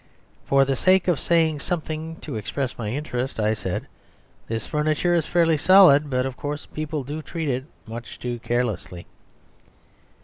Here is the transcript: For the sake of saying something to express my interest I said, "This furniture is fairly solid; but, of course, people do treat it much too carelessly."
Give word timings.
For 0.45 0.65
the 0.65 0.75
sake 0.75 1.07
of 1.07 1.19
saying 1.19 1.59
something 1.59 2.15
to 2.21 2.35
express 2.35 2.75
my 2.75 2.89
interest 2.89 3.39
I 3.39 3.53
said, 3.53 3.85
"This 4.47 4.65
furniture 4.65 5.13
is 5.13 5.27
fairly 5.27 5.57
solid; 5.57 6.09
but, 6.09 6.25
of 6.25 6.35
course, 6.37 6.65
people 6.65 7.03
do 7.03 7.21
treat 7.21 7.47
it 7.49 7.65
much 7.85 8.17
too 8.17 8.39
carelessly." 8.39 9.05